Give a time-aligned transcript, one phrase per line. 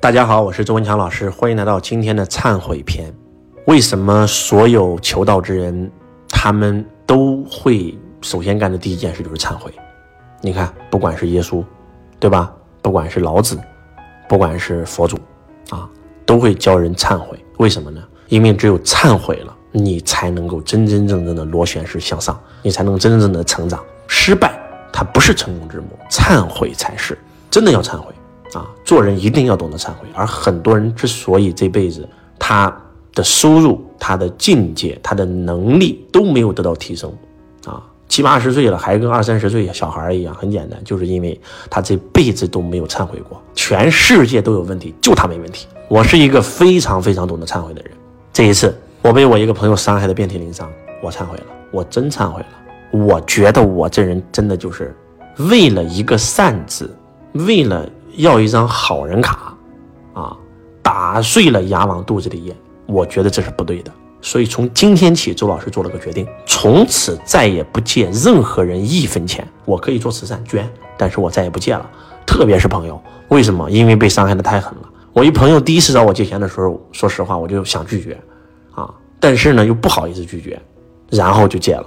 [0.00, 3.14] 大家好，我是周文强老师，欢迎来到今天的忏悔篇。
[3.66, 5.92] 为什么所有求道之人，
[6.26, 9.70] 他们都会首先干的第一件事就是忏悔？
[10.40, 11.62] 你看，不管是耶稣，
[12.18, 12.50] 对吧？
[12.80, 13.60] 不管是老子，
[14.26, 15.18] 不管是佛祖，
[15.68, 15.86] 啊，
[16.24, 17.38] 都会教人忏悔。
[17.58, 18.02] 为什么呢？
[18.28, 23.78] 因为只有忏悔了，你才能够真真正正的螺旋式向上，你才能真真正正的成长。
[24.06, 24.58] 失败
[24.90, 27.18] 它不是成功之母，忏悔才是。
[27.50, 28.14] 真的要忏悔。
[28.90, 30.08] 做人一定要懂得忏悔。
[30.12, 32.08] 而很多人之所以这辈子
[32.40, 32.76] 他
[33.14, 37.08] 的收入、他的境界、他的能力都没有得到提升，
[37.66, 43.40] 啊，七八十岁了还跟二三十岁小孩一样，很简单，就是因为他这辈子都没有忏悔过。
[43.54, 45.68] 全世界都有问题，就他没问题。
[45.86, 47.92] 我是一个非常非常懂得忏悔的人。
[48.32, 50.68] 这一次我被我一个朋友伤害的遍体鳞伤，
[51.00, 52.48] 我忏悔了，我真忏悔了。
[52.90, 54.92] 我觉得我这人真的就是
[55.48, 56.92] 为了一个善字，
[57.34, 57.88] 为了。
[58.16, 59.54] 要一张好人卡，
[60.14, 60.36] 啊，
[60.82, 63.92] 打碎了牙往肚子里咽，我觉得这是不对的。
[64.22, 69.46] 所以从今天起，周老师做了个决定，从此再也不借任何人一分钱。
[69.64, 71.90] 我可以做慈善捐，但是我再也不借了，
[72.26, 73.00] 特别是朋友。
[73.28, 73.70] 为什么？
[73.70, 74.88] 因为被伤害的太狠了。
[75.12, 78.18] 我一朋友第一次找我借钱的时候，说实话，我就想拒绝，
[78.74, 80.60] 啊，但是呢又不好意思拒绝，
[81.08, 81.86] 然后就借了。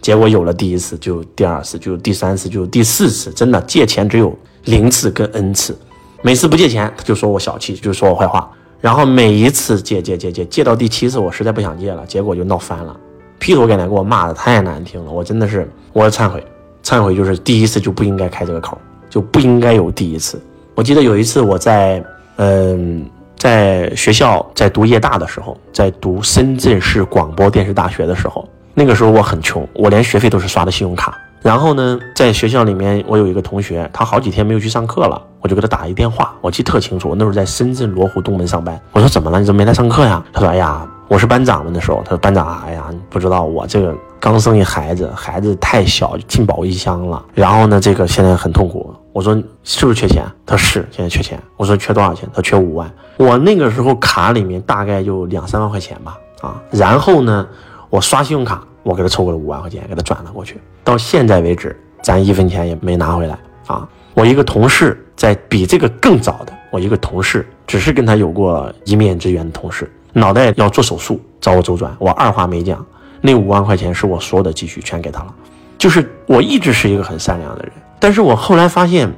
[0.00, 3.32] 结果有了第一次，就第二次，就第三次，就第四次。
[3.32, 4.36] 真的借钱只有。
[4.64, 5.76] 零次跟 n 次，
[6.22, 8.50] 每次不借钱他就说我小气，就说我坏话。
[8.80, 12.96] 然后每一次借借借借借到第七次，我实在不想借了，结果就闹翻了，
[13.38, 15.10] 劈头盖脸给我骂的太难听了。
[15.12, 16.44] 我真的是，我忏悔，
[16.82, 18.76] 忏悔就是第一次就不应该开这个口，
[19.08, 20.40] 就不应该有第一次。
[20.74, 22.04] 我记得有一次我在
[22.38, 31.16] 嗯在学校在读夜大的时候，在读深圳市广播电视大学的时候，那个时候我很穷，我连学费都是刷的信用卡。
[31.42, 37.08] 然后呢，在学校里面，我有一个同学，他好几天没有去上课了，我就给他打一电话，我记特清楚。
[37.08, 39.40] 我那时候在深圳罗湖东门上班，我说怎么了？
[39.40, 40.22] 你怎么没来上课呀？
[40.32, 42.00] 他说：哎呀，我是班长的那时候。
[42.04, 47.20] 他说班长，哎呀，不知道我这个刚生一孩子，孩子太小，进保温箱了。
[47.34, 48.94] 然后呢，这个现在很痛苦。
[49.12, 49.34] 我说
[49.64, 50.24] 是不是缺钱？
[50.46, 51.42] 他说是，现在缺钱。
[51.56, 52.28] 我说缺多少钱？
[52.32, 52.88] 他说缺五万。
[53.16, 57.44] 我那个时候卡里面大概就两三万块钱吧，啊，然后呢，
[57.90, 58.62] 我刷信用卡。
[58.82, 60.60] 我给他凑够了五万块钱，给他转了过去。
[60.82, 63.88] 到现在为止，咱一分钱也没拿回来啊！
[64.14, 72.84] 我一个同事在比这个更早的，我一个同事只是跟他有过一面之缘的同事，脑袋要做手术，找我周转，我二话没讲，
[73.20, 75.34] 那五万块钱是我所有的积蓄全给他了。
[75.78, 79.10] 就是我一直是一个很善良的人，但是我后来发现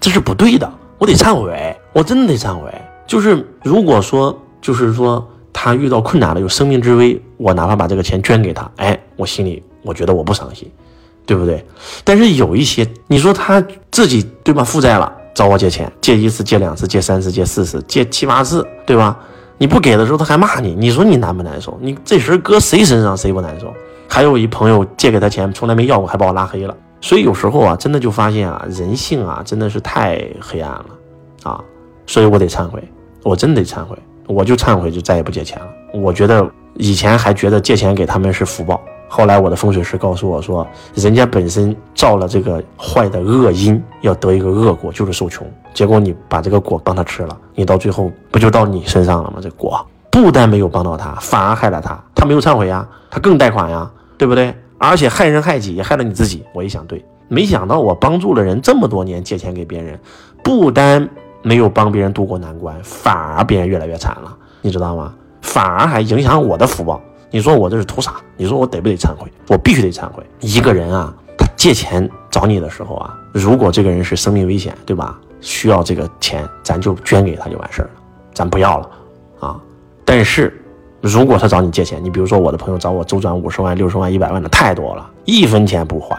[0.00, 2.72] 这是不对的，我得忏悔，我真的得忏悔。
[3.06, 5.26] 就是如果说，就是说。
[5.62, 10.66] 他遇到困难了，有生命之危，我哪怕把这个钱捐给他，哎，我心里我觉得我不伤心，
[11.26, 11.62] 对不对？
[12.02, 14.64] 但是有一些，你说他自己对吧？
[14.64, 19.18] 负债了，找我借钱，借一次，借两次，借三次，借四次，借七八次，对吧？
[19.58, 21.78] 你不给的时候，他还骂你，你说你难不难受？
[21.82, 23.70] 你这事搁谁身上谁不难受？
[24.08, 26.74] 还有一朋友借给他钱，从来没要过，还把我拉黑了。
[27.02, 30.86] 所以有时候啊，真的就发现啊，人性啊，真的是太黑暗了
[31.42, 31.62] 啊！
[32.06, 32.82] 所以我得忏悔，
[33.22, 33.94] 我真得忏悔。
[34.30, 35.66] 我就忏悔，就再也不借钱了。
[35.92, 40.64] 我觉得以前还觉得借钱给他们是福报，后来我的风水师告诉我说，
[40.94, 45.44] 人家本身造了这个坏的恶因，要得一个恶果，就是受穷。
[45.74, 49.38] 结果你把这个果帮他吃了，你到最后不就到你身上了吗？
[49.42, 52.00] 这果不但没有帮到他，反而害了他。
[52.14, 54.54] 他没有忏悔呀，他更贷款呀，对不对？
[54.78, 56.44] 而且害人害己，也害了你自己。
[56.54, 59.98] 我一想，对，没想到我帮助了人这么多年，借钱给别人，
[60.44, 61.08] 不单。
[61.42, 65.14] 没有帮别人渡过难关，反而别人越来越惨了，你知道吗？
[65.40, 67.00] 反而还影响我的福报。
[67.30, 68.16] 你说我这是图啥？
[68.36, 69.30] 你说我得不得忏悔？
[69.48, 70.24] 我必须得忏悔。
[70.40, 75.18] 一个人啊，他借钱找你的时候啊，如果这个人是生命危险，对吧？
[75.40, 77.90] 需要这个钱，咱就捐给他就完事儿了，
[78.34, 78.90] 咱不要了
[79.40, 79.56] 啊。
[80.04, 80.62] 但是，
[81.00, 86.18] 如果他找你借钱，你比如说我的朋友找我周转五十万、六十万、一百万的太多了，一分钱不还，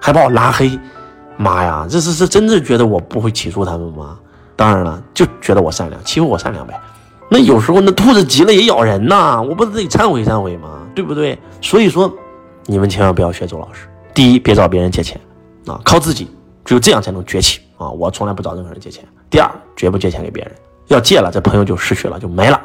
[0.00, 0.78] 还把我拉黑，
[1.36, 4.18] 妈呀，这是是真的觉得我不会起诉他们吗？
[4.60, 6.78] 当然了，就觉得我善良，欺负我善良呗。
[7.30, 10.82] 那有时候那兔子急了也咬人呐，我不是得忏悔忏悔吗？
[10.94, 11.38] 对不对？
[11.62, 12.12] 所以说，
[12.66, 13.88] 你们千万不要学周老师。
[14.12, 15.18] 第一，别找别人借钱
[15.66, 16.28] 啊，靠自己，
[16.62, 17.88] 只有这样才能崛起啊！
[17.88, 19.02] 我从来不找任何人借钱。
[19.30, 20.52] 第二，绝不借钱给别人，
[20.88, 22.60] 要借了，这朋友就失去了，就没了，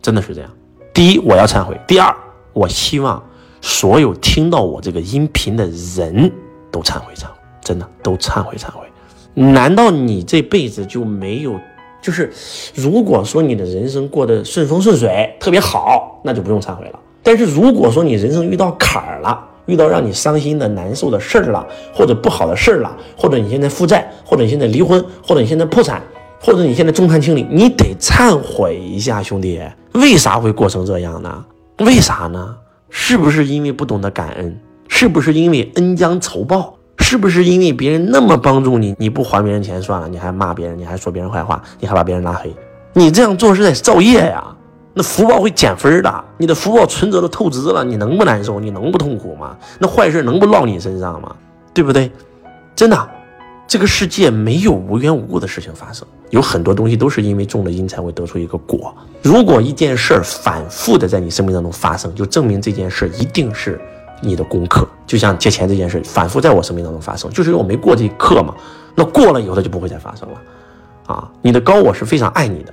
[0.00, 0.48] 真的是这样。
[0.92, 2.14] 第一，我要忏悔；第二，
[2.52, 3.20] 我希望
[3.60, 5.66] 所有听到我这个音频的
[5.96, 6.30] 人
[6.70, 8.86] 都忏悔忏悔，真的都忏悔忏悔。
[9.34, 11.58] 难道你这辈子就没有？
[12.00, 12.30] 就是
[12.74, 16.98] 如果说你的人生过得顺风顺水，特别好，那就不用忏悔了。
[17.22, 26.02] 但是如果说你人生遇到坎儿了，遇到让你伤心的、难受的事儿了，或者不好的事儿了，或者你现在负债，或者你现在离婚，或者你现在破产，
[26.38, 29.58] 或者你现在众叛亲离，你得忏悔一下，兄弟，
[29.92, 31.44] 为啥会过成这样呢？
[31.78, 32.54] 为啥呢？
[32.90, 34.60] 是不是因为不懂得感恩？
[34.86, 36.76] 是不是因为恩将仇报？
[37.14, 42.52] 是不是因为别人那么帮助你，你不还别人钱算了，你还骂别人，你还说别人坏话，你还把别人拉黑？
[42.92, 44.44] 你这样做是在造业呀！
[44.94, 48.58] 那福报会减分的，你的福报存折都透支了，你能不难受？
[48.58, 49.56] 你能不痛苦吗？
[49.78, 51.36] 那坏事能不落你身上吗？
[51.72, 52.10] 对不对？
[52.74, 53.08] 真的，
[53.68, 58.92] 这个世界没有无缘无故的事情发生，有很多东西都是因为种了因才会得出一个果。
[59.22, 63.80] 如果一件事儿反复的在你生命当中发生，就证明这件事一定是
[64.24, 64.88] 你的功课。
[65.06, 68.54] 就像借钱这件事反复在我生命当中发生，就是因为我没过这一课嘛。
[68.94, 70.40] 那过了以后，它就不会再发生了。
[71.06, 72.72] 啊，你的高我是非常爱你的。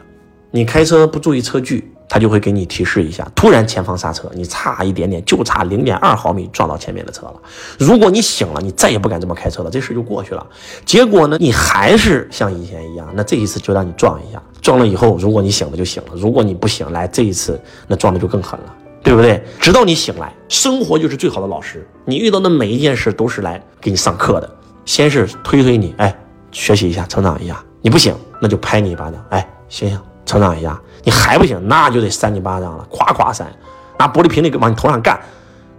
[0.49, 1.91] 你开车不注意车距。
[2.13, 7.35] 他就会给你提示一下，突然前方刹车，你差一点点，就差零点二毫米撞到前面的车了。
[7.79, 10.45] 如果你醒了，你再也不敢这么开车了，这事就过去了。
[10.83, 17.57] 结果呢，你还是像以前一样，那这一次就让你撞一下，撞了以后，如果你醒了就醒了，如果你不醒来，这一次
[17.87, 19.43] 那撞的就更狠了，对不对？
[19.59, 24.49] 直到你醒来，生活就是最好的老师，你遇到的每一件事都是来给你上课的。
[24.85, 26.15] 先是推推你，哎，
[26.51, 27.63] 学习一下，成长一下。
[27.81, 29.99] 你不行，那就拍你一巴掌，哎，醒醒。
[30.23, 33.51] 成长一下，你还不行，那就得扇你巴掌了，夸夸扇，
[33.97, 35.19] 拿玻璃瓶子往你头上干，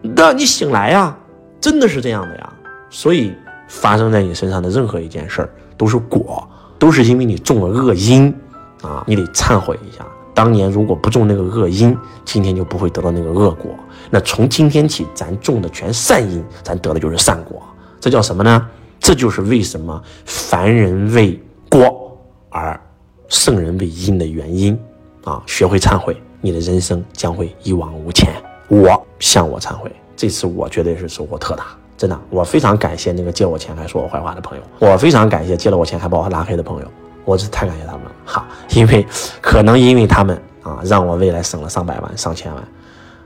[0.02, 1.16] 那你醒来呀，
[1.60, 2.52] 真的是这样的呀。
[2.90, 3.32] 所以
[3.68, 5.48] 发生在你身上的任何一件事儿
[5.78, 6.46] 都是果，
[6.78, 8.34] 都是因为你种了恶因
[8.82, 10.04] 啊，你得忏悔一下。
[10.34, 13.74] 当年如果不种那个恶因，今天就不会得到那个恶果。
[14.10, 17.62] 那从今天起，咱种的全善因，咱得的就是善果。
[18.00, 18.68] 这叫什么呢？
[18.98, 22.16] 这就是为什么凡人为果
[22.48, 22.80] 而。
[23.28, 24.78] 圣人为因的原因，
[25.24, 28.30] 啊，学会忏悔，你的人生将会一往无前。
[28.68, 36.86] 我向我忏悔，这次我绝对是收获特大，真的，我非常感谢那个借我钱还说我坏话的朋友，我非常感谢借了我钱还把我拉黑的朋友，
[37.24, 39.06] 我是太感谢他们了哈，因为
[39.40, 42.62] 可能因为他们啊，让我未来省了上百万、上千万，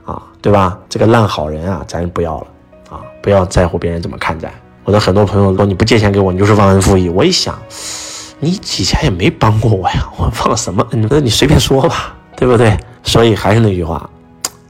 [0.05, 0.79] 啊，对吧？
[0.89, 2.47] 这个烂好人啊，咱不要了
[2.89, 4.51] 啊，不要在乎别人怎么看咱。
[4.83, 7.09] 我的很多朋友说你不借钱给我，你就是忘恩负义。
[7.09, 7.57] 我一想。
[8.39, 11.07] 你以前也没帮过我呀，我忘了什么恩？
[11.09, 12.77] 那你随便说吧，对不对？
[13.01, 14.07] 所以还是那句话，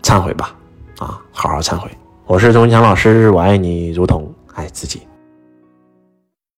[0.02, 0.56] 忏悔吧，
[1.00, 1.90] 啊，好好忏悔。
[2.26, 5.02] 我是钟强老师，我爱你如同爱自己。